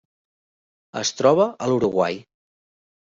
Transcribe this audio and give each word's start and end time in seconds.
Es 1.03 1.13
troba 1.21 1.47
a 1.67 1.71
l'Uruguai. 1.73 2.21